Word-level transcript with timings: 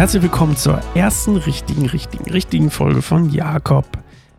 Herzlich 0.00 0.22
willkommen 0.22 0.56
zur 0.56 0.80
ersten 0.94 1.36
richtigen, 1.36 1.84
richtigen, 1.84 2.30
richtigen 2.30 2.70
Folge 2.70 3.02
von 3.02 3.28
Jakob. 3.28 3.84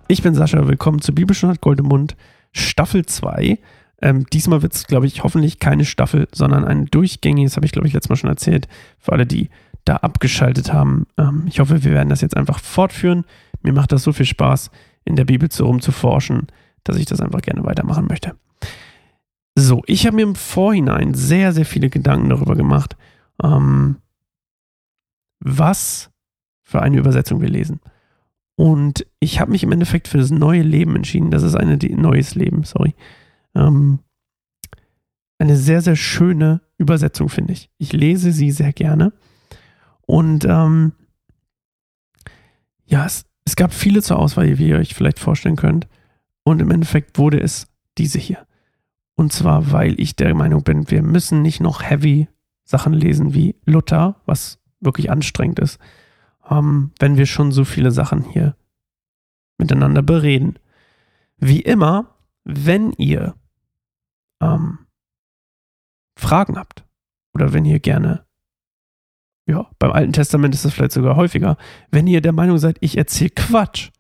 Ich 0.08 0.24
bin 0.24 0.34
Sascha, 0.34 0.68
willkommen 0.68 1.02
zu 1.02 1.14
Bibelstunde 1.14 1.58
Goldemund, 1.62 2.16
Staffel 2.52 3.06
2. 3.06 3.60
Ähm, 4.02 4.26
diesmal 4.34 4.64
wird 4.64 4.74
es, 4.74 4.88
glaube 4.88 5.06
ich, 5.06 5.24
hoffentlich 5.24 5.60
keine 5.60 5.86
Staffel, 5.86 6.28
sondern 6.34 6.66
ein 6.66 6.88
durchgängiges, 6.88 7.58
habe 7.58 7.68
ich, 7.68 7.74
glaube 7.74 7.88
ich, 7.88 7.94
letztes 7.94 8.10
Mal 8.10 8.16
schon 8.16 8.32
erzählt, 8.32 8.68
für 8.98 9.12
alle, 9.12 9.28
die 9.28 9.52
da 9.86 9.98
abgeschaltet 9.98 10.74
haben. 10.74 11.06
Ähm, 11.20 11.44
ich 11.48 11.60
hoffe, 11.60 11.84
wir 11.84 11.92
werden 11.92 12.10
das 12.10 12.22
jetzt 12.22 12.38
einfach 12.38 12.58
fortführen. 12.58 13.24
Mir 13.62 13.74
macht 13.74 13.92
das 13.92 14.02
so 14.02 14.14
viel 14.14 14.26
Spaß, 14.26 14.72
in 15.06 15.16
der 15.16 15.26
Bibel 15.26 15.50
zu 15.50 15.66
rumzuforschen, 15.66 16.48
dass 16.84 16.98
ich 16.98 17.06
das 17.06 17.22
einfach 17.22 17.42
gerne 17.42 17.64
weitermachen 17.64 18.08
möchte. 18.08 18.34
So, 19.54 19.84
ich 19.86 20.08
habe 20.08 20.16
mir 20.16 20.24
im 20.24 20.34
Vorhinein 20.34 21.14
sehr, 21.14 21.54
sehr 21.54 21.68
viele 21.68 21.92
Gedanken 21.92 22.30
darüber 22.30 22.56
gemacht, 22.56 22.98
ähm, 23.44 23.98
was 25.42 26.12
für 26.64 26.82
eine 26.82 26.98
Übersetzung 26.98 27.42
wir 27.42 27.50
lesen. 27.50 27.82
Und 28.56 29.06
ich 29.20 29.40
habe 29.40 29.52
mich 29.52 29.64
im 29.64 29.72
Endeffekt 29.72 30.08
für 30.08 30.18
das 30.18 30.32
neue 30.32 30.62
Leben 30.62 30.96
entschieden. 30.96 31.32
Das 31.32 31.44
ist 31.44 31.56
ein 31.56 31.78
neues 31.96 32.36
Leben, 32.36 32.64
sorry. 32.64 32.96
Ähm, 33.56 34.00
eine 35.40 35.58
sehr, 35.58 35.82
sehr 35.82 35.96
schöne 35.96 36.62
Übersetzung, 36.78 37.30
finde 37.30 37.54
ich. 37.54 37.70
Ich 37.80 37.92
lese 37.92 38.32
sie 38.32 38.52
sehr 38.52 38.72
gerne. 38.72 39.14
Und 40.02 40.46
ähm, 40.46 40.94
ja, 42.86 43.06
es, 43.06 43.26
es 43.46 43.56
gab 43.56 43.74
viele 43.74 44.04
zur 44.04 44.20
Auswahl, 44.20 44.60
wie 44.60 44.70
ihr 44.70 44.78
euch 44.78 44.94
vielleicht 44.94 45.20
vorstellen 45.20 45.56
könnt. 45.56 45.88
Und 46.44 46.62
im 46.62 46.70
Endeffekt 46.70 47.18
wurde 47.18 47.40
es 47.40 47.68
diese 47.98 48.20
hier. 48.20 48.46
Und 49.16 49.34
zwar, 49.34 49.72
weil 49.72 50.00
ich 50.00 50.16
der 50.16 50.34
Meinung 50.36 50.64
bin, 50.64 50.90
wir 50.92 51.02
müssen 51.02 51.42
nicht 51.42 51.60
noch 51.60 51.82
heavy 51.82 52.28
Sachen 52.64 52.94
lesen 52.94 53.34
wie 53.34 53.56
Luther, 53.66 54.22
was 54.26 54.61
wirklich 54.82 55.10
anstrengend 55.10 55.60
ist, 55.60 55.80
ähm, 56.50 56.92
wenn 57.00 57.18
wir 57.18 57.26
schon 57.26 57.52
so 57.52 57.64
viele 57.64 57.92
Sachen 57.92 58.24
hier 58.24 58.56
miteinander 59.58 60.02
bereden. 60.02 60.60
Wie 61.38 61.62
immer, 61.62 62.16
wenn 62.44 62.92
ihr 62.94 63.36
ähm, 64.42 64.80
Fragen 66.18 66.58
habt 66.58 66.84
oder 67.34 67.54
wenn 67.54 67.66
ihr 67.66 67.80
gerne, 67.80 68.26
ja, 69.48 69.70
beim 69.80 69.92
Alten 69.92 70.14
Testament 70.14 70.54
ist 70.54 70.66
das 70.66 70.74
vielleicht 70.74 70.92
sogar 70.92 71.16
häufiger, 71.16 71.58
wenn 71.92 72.08
ihr 72.08 72.22
der 72.22 72.34
Meinung 72.34 72.58
seid, 72.58 72.78
ich 72.82 72.98
erzähle 72.98 73.32
Quatsch, 73.32 73.92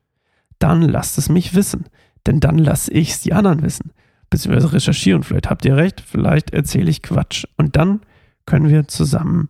dann 0.59 0.81
lasst 0.81 1.17
es 1.17 1.29
mich 1.29 1.55
wissen, 1.55 1.85
denn 2.27 2.39
dann 2.39 2.57
lasse 2.57 2.91
ich 2.91 3.11
es 3.11 3.21
die 3.21 3.33
anderen 3.33 3.63
wissen, 3.63 3.91
beziehungsweise 4.29 4.73
recherchieren. 4.73 5.23
Vielleicht 5.23 5.49
habt 5.49 5.65
ihr 5.65 5.75
recht, 5.75 6.01
vielleicht 6.01 6.51
erzähle 6.51 6.89
ich 6.89 7.01
Quatsch 7.01 7.45
und 7.57 7.75
dann 7.75 8.01
können 8.45 8.69
wir 8.69 8.87
zusammen 8.87 9.49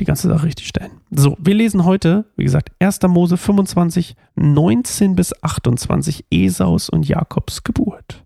die 0.00 0.04
ganze 0.04 0.28
Sache 0.28 0.46
richtig 0.46 0.66
stellen. 0.66 0.92
So, 1.10 1.36
wir 1.38 1.54
lesen 1.54 1.84
heute, 1.84 2.24
wie 2.36 2.44
gesagt, 2.44 2.72
1. 2.80 3.00
Mose 3.02 3.36
25, 3.36 4.16
19 4.34 5.14
bis 5.14 5.32
28 5.42 6.24
Esaus 6.30 6.88
und 6.88 7.06
Jakobs 7.06 7.62
Geburt. 7.62 8.24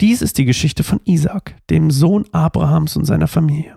Dies 0.00 0.22
ist 0.22 0.38
die 0.38 0.44
Geschichte 0.44 0.82
von 0.82 1.00
Isaac, 1.04 1.56
dem 1.70 1.90
Sohn 1.90 2.24
Abrahams 2.32 2.96
und 2.96 3.04
seiner 3.04 3.28
Familie. 3.28 3.76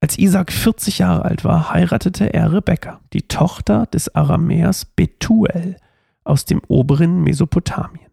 Als 0.00 0.18
Isaac 0.18 0.52
40 0.52 0.98
Jahre 0.98 1.24
alt 1.24 1.44
war, 1.44 1.72
heiratete 1.72 2.34
er 2.34 2.52
Rebekka, 2.52 3.00
die 3.12 3.22
Tochter 3.22 3.86
des 3.86 4.12
Aramäers 4.14 4.84
Betuel 4.84 5.76
aus 6.24 6.44
dem 6.44 6.60
oberen 6.66 7.22
Mesopotamien. 7.22 8.10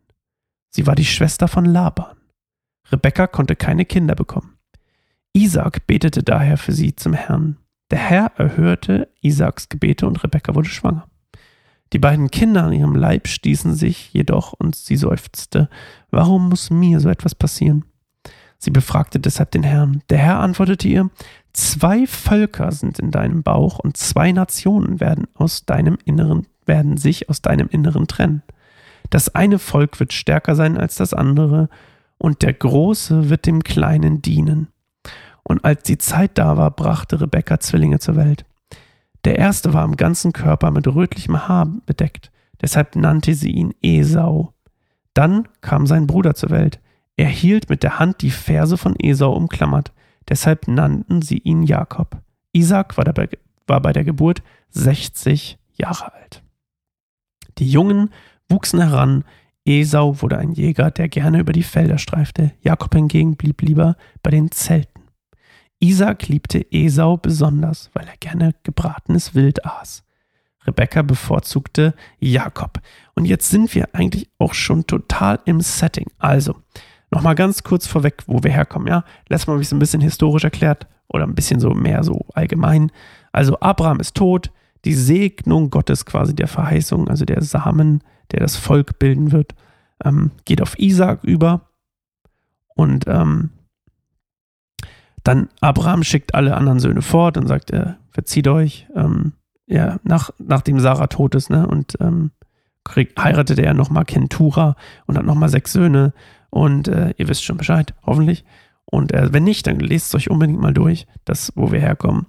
Sie 0.70 0.86
war 0.86 0.94
die 0.94 1.06
Schwester 1.06 1.47
von 1.47 1.66
Laban. 1.66 2.16
Rebekka 2.92 3.25
konnte 3.25 3.56
keine 3.56 3.86
Kinder 3.86 4.14
bekommen. 4.14 4.59
Isaac 5.33 5.85
betete 5.88 6.23
daher 6.23 6.58
für 6.58 6.72
sie 6.72 6.95
zum 6.95 7.13
Herrn. 7.13 7.57
Der 7.91 8.00
Herr 8.00 8.31
erhörte 8.38 9.09
Isaaks 9.22 9.69
Gebete 9.69 10.07
und 10.07 10.23
Rebekka 10.23 10.56
wurde 10.56 10.69
schwanger. 10.69 11.07
Die 11.94 12.00
beiden 12.00 12.29
Kinder 12.29 12.66
an 12.66 12.73
ihrem 12.73 12.95
Leib 12.95 13.28
stießen 13.28 13.73
sich 13.73 14.13
jedoch 14.13 14.53
und 14.53 14.75
sie 14.75 14.95
seufzte, 14.95 15.69
warum 16.12 16.50
muss 16.50 16.69
mir 16.69 17.00
so 17.00 17.09
etwas 17.09 17.34
passieren? 17.34 17.85
Sie 18.59 18.72
befragte 18.72 19.19
deshalb 19.19 19.51
den 19.51 19.63
Herrn. 19.63 20.03
Der 20.09 20.18
Herr 20.18 20.39
antwortete 20.39 20.88
ihr, 20.88 21.09
zwei 21.53 22.06
Völker 22.06 22.72
sind 22.72 23.00
in 23.00 23.09
deinem 23.09 23.41
Bauch 23.41 23.79
und 23.79 23.97
zwei 23.97 24.31
Nationen 24.31 25.00
werden 25.00 25.28
aus 25.34 25.66
deinem 25.66 25.97
Inneren, 26.06 26.45
werden 26.66 26.97
sich 26.97 27.29
aus 27.29 27.41
deinem 27.41 27.69
Inneren 27.69 28.07
trennen. 28.07 28.44
Das 29.09 29.34
eine 29.34 29.57
Volk 29.57 30.00
wird 30.00 30.13
stärker 30.13 30.56
sein 30.56 30.78
als 30.78 30.95
das 30.95 31.13
andere 31.13 31.69
und 32.18 32.41
der 32.44 32.53
Große 32.53 33.29
wird 33.29 33.47
dem 33.47 33.63
Kleinen 33.63 34.22
dienen. 34.22 34.68
Und 35.50 35.66
als 35.66 35.82
die 35.82 35.98
Zeit 35.98 36.38
da 36.38 36.58
war, 36.58 36.70
brachte 36.70 37.20
Rebekka 37.20 37.60
Zwillinge 37.60 37.98
zur 37.98 38.16
Welt. 38.16 38.46
Der 39.26 39.40
erste 39.40 39.74
war 39.74 39.82
am 39.82 39.98
ganzen 39.98 40.32
Körper 40.32 40.70
mit 40.70 40.88
rötlichem 40.88 41.48
Haar 41.48 41.68
bedeckt, 41.88 42.32
deshalb 42.62 42.96
nannte 42.96 43.34
sie 43.34 43.50
ihn 43.50 43.74
Esau. 43.82 44.54
Dann 45.16 45.48
kam 45.62 45.88
sein 45.88 46.06
Bruder 46.06 46.36
zur 46.36 46.52
Welt. 46.52 46.80
Er 47.18 47.28
hielt 47.28 47.68
mit 47.68 47.82
der 47.82 47.98
Hand 47.98 48.22
die 48.22 48.30
Ferse 48.30 48.78
von 48.78 48.96
Esau 48.96 49.34
umklammert, 49.34 49.92
deshalb 50.30 50.68
nannten 50.68 51.24
sie 51.24 51.40
ihn 51.40 51.64
Jakob. 51.64 52.22
Isaac 52.54 52.96
war, 52.98 53.04
dabei, 53.04 53.28
war 53.66 53.81
bei 53.81 53.92
der 53.92 54.04
Geburt 54.04 54.44
60 54.70 55.58
Jahre 55.74 56.14
alt. 56.14 56.44
Die 57.58 57.70
Jungen 57.70 58.12
wuchsen 58.50 58.80
heran, 58.80 59.26
Esau 59.66 60.22
wurde 60.22 60.38
ein 60.38 60.52
Jäger, 60.52 60.92
der 60.92 61.10
gerne 61.10 61.40
über 61.40 61.54
die 61.54 61.64
Felder 61.64 61.98
streifte, 61.98 62.52
Jakob 62.62 62.94
hingegen 62.94 63.36
blieb 63.36 63.64
lieber 63.64 63.98
bei 64.22 64.30
den 64.30 64.52
Zelten. 64.52 64.99
Isaac 65.79 66.28
liebte 66.28 66.66
Esau 66.72 67.17
besonders, 67.17 67.90
weil 67.94 68.07
er 68.07 68.17
gerne 68.19 68.53
gebratenes 68.63 69.34
Wild 69.34 69.66
aß. 69.66 70.03
Rebekka 70.67 71.01
bevorzugte 71.01 71.94
Jakob. 72.19 72.79
Und 73.16 73.25
jetzt 73.25 73.50
sind 73.50 73.73
wir 73.75 73.89
eigentlich 73.94 74.29
auch 74.38 74.53
schon 74.53 74.85
total 74.85 75.39
im 75.45 75.62
Setting. 75.62 76.07
Also, 76.18 76.56
nochmal 77.12 77.35
ganz 77.35 77.63
kurz 77.63 77.88
vorweg, 77.88 78.23
wo 78.28 78.44
wir 78.44 78.51
herkommen, 78.51 78.88
ja? 78.88 79.03
Letztes 79.29 79.47
Mal 79.47 79.53
habe 79.53 79.62
ich 79.62 79.69
es 79.69 79.73
ein 79.73 79.79
bisschen 79.79 80.01
historisch 80.01 80.44
erklärt 80.44 80.88
oder 81.07 81.23
ein 81.23 81.35
bisschen 81.35 81.59
so 81.59 81.72
mehr 81.72 82.03
so 82.03 82.25
allgemein. 82.34 82.91
Also, 83.31 83.59
Abraham 83.62 84.01
ist 84.01 84.16
tot, 84.16 84.51
die 84.85 84.94
Segnung 84.94 85.69
Gottes 85.69 86.06
quasi 86.06 86.35
der 86.35 86.47
Verheißung, 86.47 87.07
also 87.07 87.25
der 87.25 87.41
Samen, 87.41 88.03
der 88.31 88.41
das 88.41 88.57
Volk 88.57 89.00
bilden 89.00 89.31
wird, 89.31 89.56
ähm, 90.03 90.31
geht 90.45 90.62
auf 90.62 90.78
Isaac 90.78 91.23
über. 91.23 91.62
Und 92.75 93.06
ähm, 93.07 93.51
dann 95.24 95.50
Abraham 95.62 96.03
schickt 96.03 96.35
alle 96.35 96.56
anderen 96.56 96.80
Söhne 96.80 97.02
fort 97.02 97.38
und 97.38 97.47
sagt, 97.47 97.72
er 97.72 97.97
verzieht 98.12 98.47
euch. 98.47 98.88
Ähm, 98.96 99.34
ja, 99.68 100.00
nach, 100.03 100.31
nachdem 100.40 100.80
Sarah 100.80 101.07
tot 101.07 101.35
ist, 101.35 101.50
ne? 101.50 101.68
Und 101.68 101.97
ähm, 102.00 102.31
kriegt, 102.84 103.22
heiratete 103.22 103.62
er 103.62 103.74
nochmal 103.74 104.06
Kentura 104.06 104.75
und 105.06 105.18
hat 105.18 105.25
nochmal 105.25 105.50
sechs 105.50 105.74
Söhne. 105.74 106.13
Und 106.50 106.88
äh, 106.88 107.13
ihr 107.18 107.28
wisst 107.28 107.44
schon 107.44 107.57
Bescheid, 107.57 107.94
hoffentlich. 108.06 108.46
Und 108.85 109.13
äh, 109.13 109.31
wenn 109.31 109.44
nicht, 109.44 109.68
dann 109.68 109.80
lest 109.80 110.07
es 110.07 110.16
euch 110.16 110.31
unbedingt 110.31 110.59
mal 110.59 110.74
durch, 110.74 111.06
das, 111.25 111.53
wo 111.56 111.72
wir 111.72 111.80
herkommen. 111.80 112.25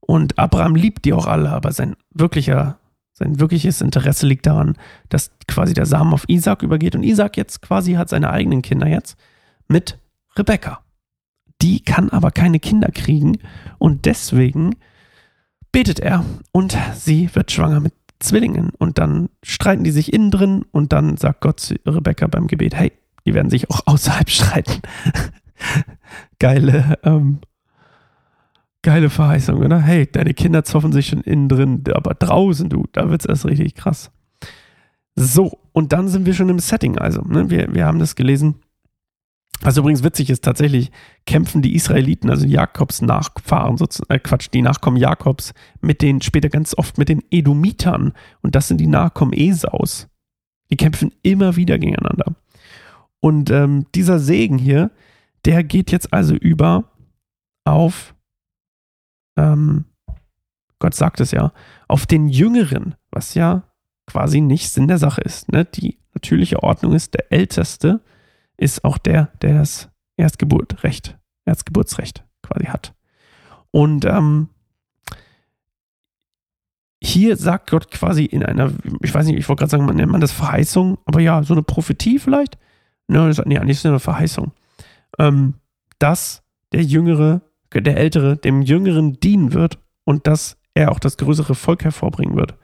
Und 0.00 0.38
Abraham 0.38 0.74
liebt 0.74 1.04
die 1.04 1.12
auch 1.12 1.26
alle, 1.26 1.50
aber 1.50 1.70
sein 1.72 1.96
wirklicher, 2.12 2.78
sein 3.12 3.38
wirkliches 3.38 3.82
Interesse 3.82 4.26
liegt 4.26 4.46
daran, 4.46 4.76
dass 5.10 5.30
quasi 5.46 5.74
der 5.74 5.86
Samen 5.86 6.14
auf 6.14 6.24
Isaac 6.28 6.62
übergeht 6.62 6.96
und 6.96 7.02
Isaac 7.02 7.36
jetzt 7.36 7.60
quasi 7.60 7.92
hat 7.92 8.08
seine 8.08 8.30
eigenen 8.30 8.62
Kinder 8.62 8.88
jetzt 8.88 9.18
mit 9.68 9.98
Rebekka. 10.36 10.82
Die 11.62 11.80
kann 11.80 12.10
aber 12.10 12.32
keine 12.32 12.58
Kinder 12.58 12.88
kriegen 12.88 13.38
und 13.78 14.04
deswegen 14.04 14.74
betet 15.70 16.00
er 16.00 16.24
und 16.50 16.76
sie 16.94 17.30
wird 17.34 17.52
schwanger 17.52 17.78
mit 17.78 17.94
Zwillingen 18.18 18.70
und 18.78 18.98
dann 18.98 19.28
streiten 19.44 19.84
die 19.84 19.92
sich 19.92 20.12
innen 20.12 20.32
drin 20.32 20.64
und 20.72 20.92
dann 20.92 21.16
sagt 21.16 21.40
Gott 21.40 21.60
zu 21.60 21.76
Rebecca 21.86 22.26
beim 22.26 22.48
Gebet, 22.48 22.74
hey, 22.74 22.92
die 23.24 23.34
werden 23.34 23.48
sich 23.48 23.70
auch 23.70 23.80
außerhalb 23.86 24.28
streiten. 24.28 24.82
geile, 26.40 26.98
ähm, 27.04 27.38
geile 28.82 29.08
Verheißung, 29.08 29.58
oder? 29.58 29.80
Hey, 29.80 30.10
deine 30.10 30.34
Kinder 30.34 30.64
zoffen 30.64 30.92
sich 30.92 31.06
schon 31.06 31.20
innen 31.20 31.48
drin, 31.48 31.84
aber 31.94 32.14
draußen, 32.14 32.68
du, 32.68 32.86
da 32.92 33.08
wird 33.08 33.22
es 33.22 33.26
erst 33.26 33.46
richtig 33.46 33.76
krass. 33.76 34.10
So, 35.14 35.58
und 35.72 35.92
dann 35.92 36.08
sind 36.08 36.26
wir 36.26 36.34
schon 36.34 36.48
im 36.48 36.58
Setting, 36.58 36.98
also, 36.98 37.22
ne? 37.22 37.50
wir, 37.50 37.72
wir 37.72 37.86
haben 37.86 38.00
das 38.00 38.16
gelesen 38.16 38.56
was 39.62 39.76
übrigens 39.76 40.02
witzig 40.02 40.28
ist, 40.28 40.42
tatsächlich 40.44 40.90
kämpfen 41.24 41.62
die 41.62 41.74
Israeliten, 41.74 42.30
also 42.30 42.46
Jakobs 42.46 43.00
Nachfahren, 43.00 43.76
äh 44.08 44.18
Quatsch, 44.18 44.48
die 44.52 44.60
Nachkommen 44.62 44.96
Jakobs, 44.96 45.54
mit 45.80 46.02
den, 46.02 46.20
später 46.20 46.48
ganz 46.48 46.76
oft 46.76 46.98
mit 46.98 47.08
den 47.08 47.22
Edomitern. 47.30 48.12
Und 48.42 48.56
das 48.56 48.68
sind 48.68 48.78
die 48.78 48.88
Nachkommen 48.88 49.32
Esaus. 49.32 50.08
Die 50.70 50.76
kämpfen 50.76 51.12
immer 51.22 51.54
wieder 51.54 51.78
gegeneinander. 51.78 52.34
Und 53.20 53.50
ähm, 53.50 53.86
dieser 53.94 54.18
Segen 54.18 54.58
hier, 54.58 54.90
der 55.44 55.62
geht 55.62 55.92
jetzt 55.92 56.12
also 56.12 56.34
über 56.34 56.90
auf, 57.64 58.16
ähm, 59.38 59.84
Gott 60.80 60.94
sagt 60.94 61.20
es 61.20 61.30
ja, 61.30 61.52
auf 61.86 62.06
den 62.06 62.28
Jüngeren, 62.28 62.96
was 63.12 63.34
ja 63.34 63.62
quasi 64.06 64.40
nicht 64.40 64.70
Sinn 64.70 64.88
der 64.88 64.98
Sache 64.98 65.20
ist. 65.20 65.52
Ne? 65.52 65.64
Die 65.64 65.98
natürliche 66.14 66.64
Ordnung 66.64 66.94
ist, 66.94 67.14
der 67.14 67.30
Älteste 67.30 68.00
ist 68.62 68.84
auch 68.84 68.98
der, 68.98 69.32
der 69.42 69.58
das 69.58 69.90
Erstgeburtrecht, 70.16 71.18
Erstgeburtsrecht 71.44 72.24
quasi 72.42 72.66
hat. 72.66 72.94
Und 73.70 74.04
ähm, 74.04 74.48
hier 77.02 77.36
sagt 77.36 77.70
Gott 77.70 77.90
quasi 77.90 78.24
in 78.24 78.44
einer, 78.44 78.72
ich 79.02 79.12
weiß 79.12 79.26
nicht, 79.26 79.38
ich 79.38 79.48
wollte 79.48 79.60
gerade 79.60 79.70
sagen, 79.70 79.84
man 79.84 79.96
nennt 79.96 80.12
man 80.12 80.20
das 80.20 80.32
Verheißung, 80.32 80.98
aber 81.04 81.20
ja, 81.20 81.42
so 81.42 81.54
eine 81.54 81.62
Prophetie 81.62 82.18
vielleicht. 82.18 82.58
Ne, 83.08 83.26
das, 83.26 83.44
nee, 83.44 83.58
eigentlich 83.58 83.78
ist 83.78 83.86
eine 83.86 83.98
Verheißung. 83.98 84.52
Ähm, 85.18 85.54
dass 85.98 86.42
der 86.72 86.82
Jüngere, 86.82 87.42
der 87.74 87.96
Ältere 87.96 88.36
dem 88.36 88.62
Jüngeren 88.62 89.18
dienen 89.18 89.52
wird 89.52 89.78
und 90.04 90.26
dass 90.26 90.58
er 90.74 90.92
auch 90.92 91.00
das 91.00 91.16
größere 91.16 91.54
Volk 91.54 91.84
hervorbringen 91.84 92.36
wird. 92.36 92.54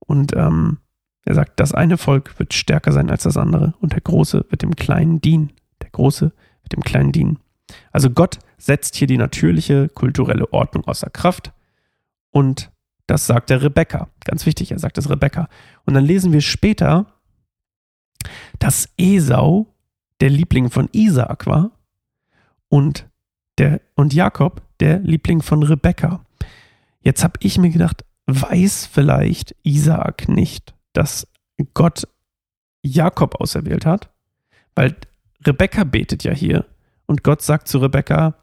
Und 0.00 0.34
ähm, 0.34 0.78
er 1.26 1.34
sagt, 1.34 1.58
das 1.58 1.74
eine 1.74 1.98
Volk 1.98 2.38
wird 2.38 2.54
stärker 2.54 2.92
sein 2.92 3.10
als 3.10 3.24
das 3.24 3.36
andere 3.36 3.74
und 3.80 3.92
der 3.92 4.00
Große 4.00 4.46
wird 4.48 4.62
dem 4.62 4.76
Kleinen 4.76 5.20
dienen. 5.20 5.52
Der 5.82 5.90
Große 5.90 6.32
wird 6.62 6.72
dem 6.72 6.82
Kleinen 6.82 7.10
dienen. 7.10 7.40
Also 7.90 8.10
Gott 8.10 8.38
setzt 8.58 8.94
hier 8.94 9.08
die 9.08 9.18
natürliche 9.18 9.88
kulturelle 9.88 10.52
Ordnung 10.52 10.84
außer 10.84 11.10
Kraft 11.10 11.52
und 12.30 12.70
das 13.08 13.26
sagt 13.26 13.50
der 13.50 13.60
Rebecca. 13.60 14.08
Ganz 14.24 14.46
wichtig, 14.46 14.70
er 14.70 14.78
sagt 14.78 14.98
das 14.98 15.10
Rebecca. 15.10 15.48
Und 15.84 15.94
dann 15.94 16.04
lesen 16.04 16.32
wir 16.32 16.40
später, 16.40 17.06
dass 18.60 18.88
Esau 18.96 19.66
der 20.20 20.30
Liebling 20.30 20.70
von 20.70 20.88
Isaak 20.92 21.46
war 21.46 21.72
und, 22.68 23.08
der, 23.58 23.80
und 23.94 24.14
Jakob 24.14 24.62
der 24.78 25.00
Liebling 25.00 25.42
von 25.42 25.64
Rebecca. 25.64 26.24
Jetzt 27.00 27.24
habe 27.24 27.38
ich 27.40 27.58
mir 27.58 27.70
gedacht, 27.70 28.04
weiß 28.26 28.86
vielleicht 28.86 29.56
Isaak 29.62 30.28
nicht, 30.28 30.75
dass 30.96 31.26
Gott 31.74 32.08
Jakob 32.82 33.40
auserwählt 33.40 33.86
hat? 33.86 34.10
Weil 34.74 34.96
Rebecca 35.44 35.84
betet 35.84 36.24
ja 36.24 36.32
hier 36.32 36.66
und 37.06 37.22
Gott 37.22 37.42
sagt 37.42 37.68
zu 37.68 37.78
Rebecca, 37.78 38.36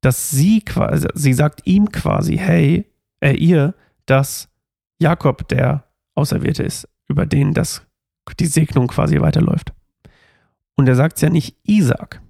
dass 0.00 0.30
sie 0.30 0.60
quasi, 0.60 1.08
sie 1.14 1.32
sagt 1.32 1.66
ihm 1.66 1.90
quasi, 1.90 2.36
hey, 2.36 2.86
äh, 3.20 3.32
ihr, 3.32 3.74
dass 4.06 4.48
Jakob 4.98 5.48
der 5.48 5.84
Auserwählte 6.14 6.62
ist, 6.62 6.88
über 7.08 7.26
den 7.26 7.54
das, 7.54 7.82
die 8.38 8.46
Segnung 8.46 8.86
quasi 8.86 9.20
weiterläuft. 9.20 9.72
Und 10.76 10.88
er 10.88 10.94
sagt 10.94 11.16
es 11.16 11.22
ja 11.22 11.30
nicht 11.30 11.56
Isaac. 11.64 12.20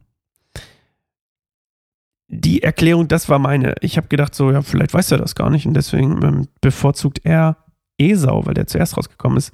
Die 2.29 2.63
Erklärung, 2.63 3.09
das 3.09 3.29
war 3.29 3.39
meine. 3.39 3.75
Ich 3.81 3.97
habe 3.97 4.09
gedacht, 4.09 4.35
so, 4.35 4.51
ja, 4.51 4.63
vielleicht 4.63 4.95
weiß 4.95 5.13
er 5.13 5.19
das 5.19 5.35
gar 5.35 5.51
nicht 5.51 5.67
und 5.67 5.75
deswegen 5.75 6.23
ähm, 6.23 6.49
bevorzugt 6.61 7.21
er 7.25 7.64
Esau, 7.99 8.47
weil 8.47 8.55
der 8.55 8.67
zuerst 8.67 8.97
rausgekommen 8.97 9.39
ist. 9.39 9.53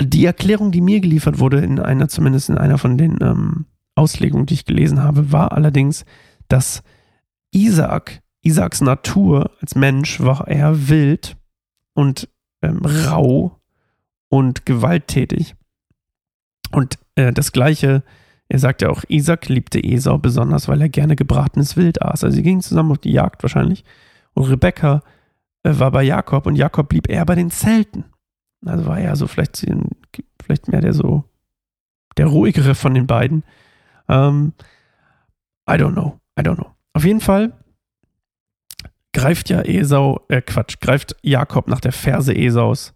Die 0.00 0.24
Erklärung, 0.24 0.72
die 0.72 0.80
mir 0.80 1.00
geliefert 1.00 1.38
wurde, 1.38 1.60
in 1.60 1.78
einer, 1.78 2.08
zumindest 2.08 2.48
in 2.48 2.58
einer 2.58 2.78
von 2.78 2.98
den 2.98 3.18
ähm, 3.20 3.66
Auslegungen, 3.94 4.46
die 4.46 4.54
ich 4.54 4.64
gelesen 4.64 5.02
habe, 5.02 5.32
war 5.32 5.52
allerdings, 5.52 6.04
dass 6.48 6.82
Isaac 7.52 8.22
Isaaks 8.42 8.80
Natur 8.80 9.52
als 9.60 9.74
Mensch 9.76 10.20
war 10.20 10.48
eher 10.48 10.88
wild 10.88 11.36
und 11.94 12.28
ähm, 12.60 12.80
rau 12.84 13.60
und 14.28 14.66
gewalttätig. 14.66 15.54
Und 16.72 16.98
äh, 17.14 17.32
das 17.32 17.52
Gleiche, 17.52 18.02
er 18.48 18.58
sagt 18.58 18.82
ja 18.82 18.90
auch, 18.90 19.04
Isaac 19.08 19.48
liebte 19.48 19.82
Esau 19.82 20.18
besonders, 20.18 20.66
weil 20.66 20.80
er 20.80 20.88
gerne 20.88 21.14
gebratenes 21.14 21.76
Wild 21.76 22.02
aß. 22.02 22.24
Also 22.24 22.34
sie 22.34 22.42
gingen 22.42 22.62
zusammen 22.62 22.90
auf 22.90 22.98
die 22.98 23.12
Jagd 23.12 23.42
wahrscheinlich. 23.44 23.84
Und 24.34 24.44
Rebekka 24.44 24.96
äh, 24.96 25.00
war 25.64 25.90
bei 25.90 26.02
Jakob 26.02 26.46
und 26.46 26.56
Jakob 26.56 26.88
blieb 26.88 27.08
eher 27.08 27.24
bei 27.24 27.34
den 27.34 27.50
Zelten. 27.50 28.04
Also 28.64 28.86
war 28.86 28.98
er 28.98 29.16
so 29.16 29.26
vielleicht, 29.26 29.66
vielleicht 30.42 30.68
mehr 30.68 30.80
der 30.80 30.92
so, 30.92 31.24
der 32.16 32.26
ruhigere 32.26 32.74
von 32.74 32.94
den 32.94 33.06
beiden. 33.06 33.44
Ähm, 34.08 34.52
I 35.68 35.74
don't 35.74 35.92
know. 35.92 36.20
I 36.38 36.42
don't 36.42 36.56
know. 36.56 36.70
Auf 36.92 37.04
jeden 37.04 37.20
Fall 37.20 37.52
greift 39.12 39.50
ja 39.50 39.60
Esau, 39.62 40.24
äh 40.28 40.40
Quatsch, 40.40 40.80
greift 40.80 41.16
Jakob 41.22 41.68
nach 41.68 41.80
der 41.80 41.92
Ferse 41.92 42.34
Esaus. 42.34 42.94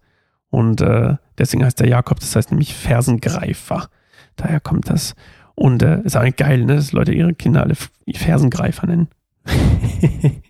Und 0.49 0.81
äh, 0.81 1.15
deswegen 1.37 1.63
heißt 1.63 1.79
der 1.79 1.87
Jakob, 1.87 2.19
das 2.19 2.35
heißt 2.35 2.51
nämlich 2.51 2.73
Fersengreifer. 2.73 3.89
Daher 4.35 4.59
kommt 4.59 4.89
das. 4.89 5.15
Und 5.55 5.81
äh, 5.83 6.01
ist 6.03 6.15
eigentlich 6.15 6.37
geil, 6.37 6.65
ne, 6.65 6.75
dass 6.75 6.91
Leute 6.91 7.13
ihre 7.13 7.33
Kinder 7.33 7.63
alle 7.63 7.75
Fersengreifer 8.13 8.87
nennen. 8.87 9.07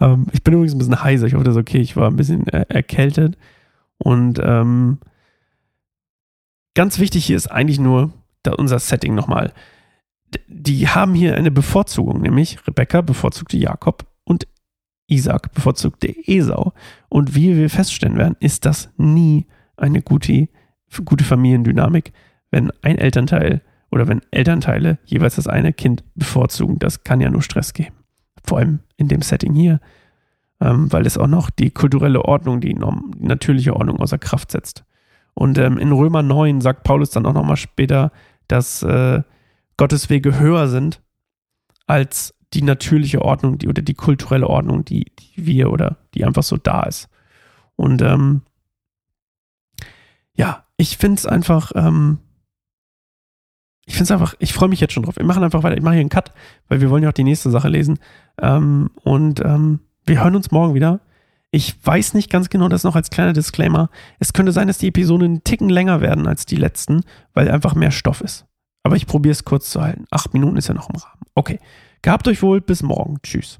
ähm, 0.00 0.26
ich 0.32 0.42
bin 0.42 0.54
übrigens 0.54 0.74
ein 0.74 0.78
bisschen 0.78 1.02
heiser, 1.02 1.26
ich 1.26 1.34
hoffe, 1.34 1.44
das 1.44 1.54
ist 1.54 1.60
okay. 1.60 1.78
Ich 1.78 1.96
war 1.96 2.08
ein 2.08 2.16
bisschen 2.16 2.46
äh, 2.48 2.66
erkältet. 2.68 3.36
Und 3.98 4.40
ähm, 4.42 4.98
ganz 6.74 6.98
wichtig 6.98 7.26
hier 7.26 7.36
ist 7.36 7.48
eigentlich 7.48 7.78
nur 7.78 8.12
unser 8.56 8.78
Setting 8.78 9.14
nochmal. 9.14 9.52
Die 10.48 10.88
haben 10.88 11.14
hier 11.14 11.36
eine 11.36 11.50
Bevorzugung, 11.50 12.22
nämlich 12.22 12.66
Rebecca 12.66 13.02
bevorzugte 13.02 13.58
Jakob 13.58 14.06
und 14.24 14.46
Isaac 15.08 15.52
bevorzugte 15.52 16.14
Esau. 16.26 16.72
Und 17.08 17.34
wie 17.34 17.56
wir 17.56 17.68
feststellen 17.68 18.16
werden, 18.16 18.36
ist 18.40 18.64
das 18.64 18.90
nie 18.96 19.46
eine 19.76 20.00
gute, 20.00 20.48
gute 21.04 21.24
Familiendynamik, 21.24 22.12
wenn 22.50 22.70
ein 22.82 22.96
Elternteil 22.96 23.60
oder 23.90 24.06
wenn 24.08 24.22
Elternteile 24.30 24.98
jeweils 25.04 25.34
das 25.34 25.48
eine 25.48 25.72
Kind 25.72 26.04
bevorzugen. 26.14 26.78
Das 26.78 27.02
kann 27.02 27.20
ja 27.20 27.28
nur 27.28 27.42
Stress 27.42 27.74
geben. 27.74 27.99
Vor 28.44 28.58
allem 28.58 28.80
in 28.96 29.08
dem 29.08 29.22
Setting 29.22 29.54
hier, 29.54 29.80
ähm, 30.60 30.92
weil 30.92 31.06
es 31.06 31.18
auch 31.18 31.26
noch 31.26 31.50
die 31.50 31.70
kulturelle 31.70 32.24
Ordnung, 32.24 32.60
die, 32.60 32.74
norm, 32.74 33.12
die 33.16 33.26
natürliche 33.26 33.76
Ordnung 33.76 33.98
außer 33.98 34.18
Kraft 34.18 34.50
setzt. 34.50 34.84
Und 35.34 35.58
ähm, 35.58 35.78
in 35.78 35.92
Römer 35.92 36.22
9 36.22 36.60
sagt 36.60 36.84
Paulus 36.84 37.10
dann 37.10 37.26
auch 37.26 37.32
nochmal 37.32 37.56
später, 37.56 38.12
dass 38.48 38.82
äh, 38.82 39.22
Gottes 39.76 40.10
Wege 40.10 40.38
höher 40.38 40.68
sind 40.68 41.00
als 41.86 42.34
die 42.52 42.62
natürliche 42.62 43.22
Ordnung 43.22 43.58
die, 43.58 43.68
oder 43.68 43.82
die 43.82 43.94
kulturelle 43.94 44.48
Ordnung, 44.48 44.84
die, 44.84 45.06
die 45.18 45.46
wir 45.46 45.70
oder 45.70 45.98
die 46.14 46.24
einfach 46.24 46.42
so 46.42 46.56
da 46.56 46.82
ist. 46.82 47.08
Und 47.76 48.02
ähm, 48.02 48.42
ja, 50.34 50.64
ich 50.76 50.98
finde 50.98 51.18
es 51.18 51.26
einfach, 51.26 51.72
ähm, 51.74 52.18
ich 53.90 53.96
finde 53.96 54.04
es 54.04 54.10
einfach, 54.12 54.34
ich 54.38 54.52
freue 54.52 54.68
mich 54.68 54.78
jetzt 54.78 54.92
schon 54.92 55.02
drauf. 55.02 55.16
Wir 55.16 55.24
machen 55.24 55.42
einfach 55.42 55.64
weiter. 55.64 55.76
Ich 55.76 55.82
mache 55.82 55.94
hier 55.94 56.00
einen 56.00 56.10
Cut, 56.10 56.30
weil 56.68 56.80
wir 56.80 56.90
wollen 56.90 57.02
ja 57.02 57.08
auch 57.08 57.14
die 57.14 57.24
nächste 57.24 57.50
Sache 57.50 57.68
lesen. 57.68 57.98
Ähm, 58.40 58.90
und 59.02 59.44
ähm, 59.44 59.80
wir 60.06 60.22
hören 60.22 60.36
uns 60.36 60.52
morgen 60.52 60.74
wieder. 60.74 61.00
Ich 61.50 61.74
weiß 61.84 62.14
nicht 62.14 62.30
ganz 62.30 62.50
genau, 62.50 62.68
das 62.68 62.84
noch 62.84 62.94
als 62.94 63.10
kleiner 63.10 63.32
Disclaimer. 63.32 63.90
Es 64.20 64.32
könnte 64.32 64.52
sein, 64.52 64.68
dass 64.68 64.78
die 64.78 64.86
Episoden 64.86 65.24
einen 65.24 65.42
Ticken 65.42 65.68
länger 65.68 66.00
werden 66.00 66.28
als 66.28 66.46
die 66.46 66.54
letzten, 66.54 67.00
weil 67.34 67.50
einfach 67.50 67.74
mehr 67.74 67.90
Stoff 67.90 68.20
ist. 68.20 68.46
Aber 68.84 68.94
ich 68.94 69.08
probiere 69.08 69.32
es 69.32 69.44
kurz 69.44 69.70
zu 69.70 69.82
halten. 69.82 70.04
Acht 70.12 70.32
Minuten 70.34 70.56
ist 70.56 70.68
ja 70.68 70.74
noch 70.74 70.88
im 70.88 70.94
Rahmen. 70.94 71.22
Okay. 71.34 71.58
Gehabt 72.02 72.28
euch 72.28 72.42
wohl, 72.42 72.60
bis 72.60 72.84
morgen. 72.84 73.16
Tschüss. 73.24 73.58